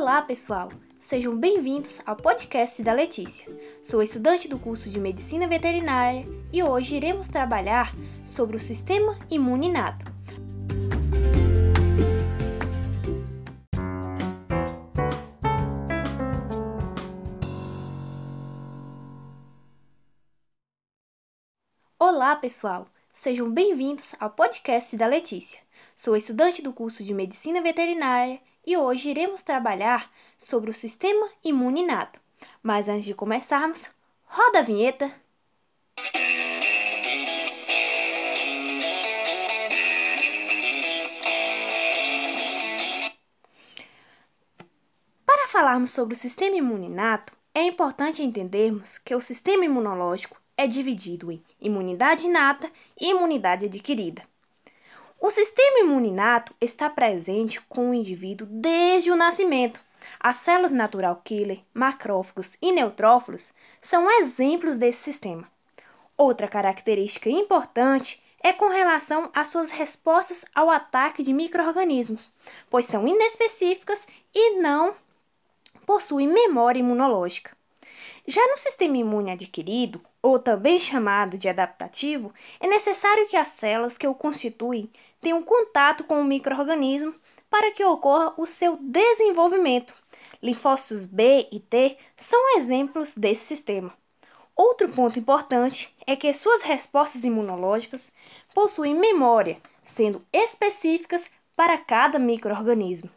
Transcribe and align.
Olá, 0.00 0.22
pessoal! 0.22 0.68
Sejam 0.96 1.36
bem-vindos 1.36 2.00
ao 2.06 2.14
podcast 2.14 2.80
da 2.84 2.92
Letícia. 2.92 3.48
Sou 3.82 4.00
estudante 4.00 4.46
do 4.46 4.56
curso 4.56 4.88
de 4.88 5.00
Medicina 5.00 5.48
Veterinária 5.48 6.24
e 6.52 6.62
hoje 6.62 6.94
iremos 6.94 7.26
trabalhar 7.26 7.92
sobre 8.24 8.56
o 8.56 8.60
sistema 8.60 9.18
imune 9.28 9.66
inato. 9.66 10.06
Olá, 21.98 22.36
pessoal! 22.36 22.86
Sejam 23.12 23.50
bem-vindos 23.50 24.14
ao 24.20 24.30
podcast 24.30 24.96
da 24.96 25.08
Letícia. 25.08 25.58
Sou 25.96 26.14
estudante 26.14 26.62
do 26.62 26.72
curso 26.72 27.02
de 27.02 27.12
Medicina 27.12 27.60
Veterinária 27.60 28.40
e 28.68 28.76
hoje 28.76 29.08
iremos 29.08 29.40
trabalhar 29.40 30.12
sobre 30.36 30.68
o 30.68 30.74
sistema 30.74 31.26
imune 31.42 31.80
inato. 31.80 32.20
Mas 32.62 32.86
antes 32.86 33.06
de 33.06 33.14
começarmos, 33.14 33.90
roda 34.26 34.58
a 34.58 34.62
vinheta! 34.62 35.10
Para 45.24 45.48
falarmos 45.48 45.90
sobre 45.90 46.12
o 46.12 46.16
sistema 46.18 46.56
imune 46.56 46.88
inato, 46.88 47.32
é 47.54 47.62
importante 47.62 48.22
entendermos 48.22 48.98
que 48.98 49.14
o 49.14 49.20
sistema 49.22 49.64
imunológico 49.64 50.38
é 50.58 50.66
dividido 50.66 51.32
em 51.32 51.42
imunidade 51.58 52.26
inata 52.26 52.70
e 53.00 53.08
imunidade 53.08 53.64
adquirida. 53.64 54.22
O 55.20 55.30
sistema 55.30 55.80
imune 55.80 56.10
inato 56.10 56.54
está 56.60 56.88
presente 56.88 57.60
com 57.62 57.90
o 57.90 57.94
indivíduo 57.94 58.46
desde 58.48 59.10
o 59.10 59.16
nascimento. 59.16 59.80
As 60.20 60.36
células 60.36 60.70
natural 60.70 61.20
killer, 61.24 61.58
macrófagos 61.74 62.52
e 62.62 62.70
neutrófilos 62.70 63.52
são 63.82 64.08
exemplos 64.20 64.76
desse 64.76 65.02
sistema. 65.02 65.50
Outra 66.16 66.46
característica 66.46 67.28
importante 67.28 68.22
é 68.40 68.52
com 68.52 68.68
relação 68.68 69.28
às 69.34 69.48
suas 69.48 69.70
respostas 69.70 70.44
ao 70.54 70.70
ataque 70.70 71.24
de 71.24 71.32
microorganismos, 71.32 72.30
pois 72.70 72.86
são 72.86 73.06
inespecíficas 73.06 74.06
e 74.32 74.60
não 74.60 74.94
possuem 75.84 76.28
memória 76.28 76.78
imunológica. 76.78 77.57
Já 78.30 78.46
no 78.46 78.58
sistema 78.58 78.98
imune 78.98 79.30
adquirido, 79.30 80.02
ou 80.20 80.38
também 80.38 80.78
chamado 80.78 81.38
de 81.38 81.48
adaptativo, 81.48 82.30
é 82.60 82.66
necessário 82.66 83.26
que 83.26 83.38
as 83.38 83.48
células 83.48 83.96
que 83.96 84.06
o 84.06 84.14
constituem 84.14 84.90
tenham 85.18 85.42
contato 85.42 86.04
com 86.04 86.20
o 86.20 86.24
microorganismo 86.24 87.14
para 87.48 87.72
que 87.72 87.82
ocorra 87.82 88.34
o 88.36 88.44
seu 88.44 88.76
desenvolvimento. 88.82 89.94
Linfócitos 90.42 91.06
B 91.06 91.48
e 91.50 91.58
T 91.58 91.96
são 92.18 92.58
exemplos 92.58 93.14
desse 93.14 93.46
sistema. 93.46 93.94
Outro 94.54 94.90
ponto 94.90 95.18
importante 95.18 95.96
é 96.06 96.14
que 96.14 96.30
suas 96.34 96.60
respostas 96.60 97.24
imunológicas 97.24 98.12
possuem 98.54 98.94
memória, 98.94 99.56
sendo 99.82 100.22
específicas 100.30 101.30
para 101.56 101.78
cada 101.78 102.18
microorganismo. 102.18 103.08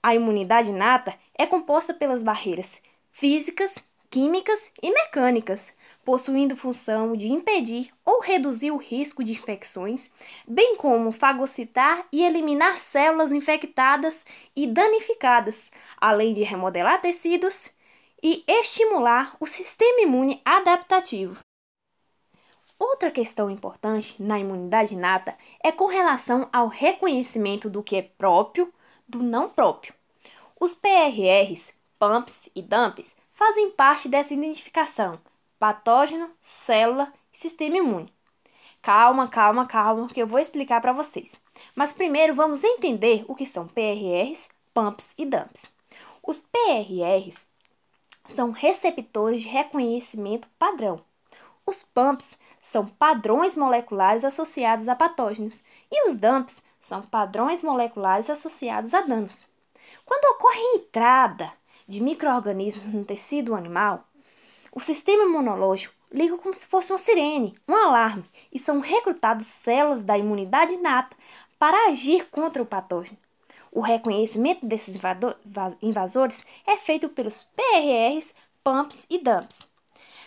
A 0.00 0.14
imunidade 0.14 0.70
inata 0.70 1.18
é 1.34 1.44
composta 1.46 1.92
pelas 1.92 2.22
barreiras 2.22 2.80
físicas 3.10 3.84
químicas 4.10 4.70
e 4.82 4.90
mecânicas, 4.90 5.72
possuindo 6.04 6.56
função 6.56 7.14
de 7.14 7.26
impedir 7.26 7.92
ou 8.04 8.20
reduzir 8.20 8.70
o 8.70 8.76
risco 8.76 9.24
de 9.24 9.32
infecções, 9.32 10.10
bem 10.46 10.76
como 10.76 11.10
fagocitar 11.12 12.06
e 12.12 12.24
eliminar 12.24 12.76
células 12.76 13.32
infectadas 13.32 14.24
e 14.54 14.66
danificadas, 14.66 15.70
além 15.96 16.32
de 16.32 16.42
remodelar 16.42 17.00
tecidos 17.00 17.68
e 18.22 18.44
estimular 18.46 19.36
o 19.40 19.46
sistema 19.46 20.00
imune 20.00 20.40
adaptativo. 20.44 21.38
Outra 22.78 23.10
questão 23.10 23.50
importante 23.50 24.22
na 24.22 24.38
imunidade 24.38 24.94
inata 24.94 25.36
é 25.62 25.72
com 25.72 25.86
relação 25.86 26.48
ao 26.52 26.68
reconhecimento 26.68 27.70
do 27.70 27.82
que 27.82 27.96
é 27.96 28.02
próprio 28.02 28.72
do 29.08 29.22
não 29.22 29.48
próprio. 29.48 29.94
Os 30.60 30.74
PRRs, 30.74 31.72
PAMPs 31.98 32.50
e 32.54 32.60
DAMPs 32.60 33.14
fazem 33.36 33.70
parte 33.70 34.08
dessa 34.08 34.34
identificação: 34.34 35.20
patógeno, 35.58 36.28
célula 36.40 37.12
e 37.32 37.38
sistema 37.38 37.76
imune. 37.76 38.12
Calma, 38.82 39.28
calma, 39.28 39.66
calma, 39.66 40.08
que 40.08 40.20
eu 40.20 40.26
vou 40.26 40.40
explicar 40.40 40.80
para 40.80 40.92
vocês. 40.92 41.40
Mas 41.74 41.92
primeiro 41.92 42.34
vamos 42.34 42.64
entender 42.64 43.24
o 43.28 43.34
que 43.34 43.46
são 43.46 43.66
PRRs, 43.66 44.48
PAMPs 44.72 45.14
e 45.18 45.26
DAMPs. 45.26 45.70
Os 46.22 46.42
PRRs 46.42 47.48
são 48.28 48.50
receptores 48.50 49.42
de 49.42 49.48
reconhecimento 49.48 50.48
padrão. 50.58 51.00
Os 51.64 51.82
PAMPs 51.82 52.38
são 52.60 52.86
padrões 52.86 53.56
moleculares 53.56 54.24
associados 54.24 54.88
a 54.88 54.94
patógenos 54.94 55.62
e 55.90 56.08
os 56.08 56.16
DAMPs 56.16 56.62
são 56.80 57.02
padrões 57.02 57.62
moleculares 57.62 58.30
associados 58.30 58.94
a 58.94 59.00
danos. 59.00 59.46
Quando 60.04 60.36
ocorre 60.36 60.60
entrada 60.76 61.52
de 61.86 62.00
microorganismos 62.00 62.92
no 62.92 63.04
tecido 63.04 63.54
animal, 63.54 64.06
o 64.72 64.80
sistema 64.80 65.24
imunológico 65.24 65.94
liga 66.12 66.36
como 66.38 66.54
se 66.54 66.66
fosse 66.66 66.92
uma 66.92 66.98
sirene, 66.98 67.54
um 67.66 67.74
alarme, 67.74 68.24
e 68.52 68.58
são 68.58 68.80
recrutadas 68.80 69.46
células 69.46 70.02
da 70.02 70.16
imunidade 70.16 70.74
inata 70.74 71.16
para 71.58 71.88
agir 71.88 72.28
contra 72.30 72.62
o 72.62 72.66
patógeno. 72.66 73.16
O 73.72 73.80
reconhecimento 73.80 74.64
desses 74.64 74.98
invasores 75.82 76.44
é 76.66 76.76
feito 76.76 77.08
pelos 77.08 77.44
PRRs, 77.44 78.34
PAMPs 78.62 79.06
e 79.10 79.18
DAMPs. 79.18 79.66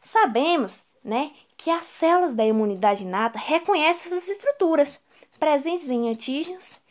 Sabemos 0.00 0.84
né, 1.04 1.32
que 1.56 1.70
as 1.70 1.84
células 1.84 2.34
da 2.34 2.44
imunidade 2.44 3.02
inata 3.02 3.38
reconhecem 3.38 4.12
essas 4.12 4.28
estruturas 4.28 5.00
presentes 5.38 5.90
em 5.90 6.08
antígenos 6.08 6.81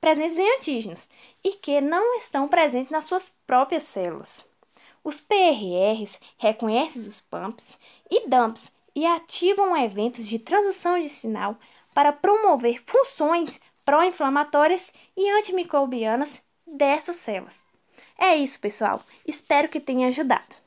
presentes 0.00 0.38
em 0.38 0.56
antígenos 0.56 1.08
e 1.44 1.52
que 1.52 1.80
não 1.80 2.14
estão 2.16 2.48
presentes 2.48 2.90
nas 2.90 3.04
suas 3.04 3.28
próprias 3.46 3.84
células. 3.84 4.48
Os 5.02 5.20
PRRs 5.20 6.18
reconhecem 6.38 7.08
os 7.08 7.20
PAMPs 7.20 7.78
e 8.10 8.28
DAMPs 8.28 8.70
e 8.94 9.06
ativam 9.06 9.76
eventos 9.76 10.26
de 10.26 10.38
tradução 10.38 11.00
de 11.00 11.08
sinal 11.08 11.56
para 11.94 12.12
promover 12.12 12.82
funções 12.84 13.60
pró-inflamatórias 13.84 14.92
e 15.16 15.30
antimicrobianas 15.30 16.40
dessas 16.66 17.16
células. 17.16 17.66
É 18.18 18.36
isso, 18.36 18.60
pessoal. 18.60 19.02
Espero 19.26 19.68
que 19.68 19.80
tenha 19.80 20.08
ajudado. 20.08 20.59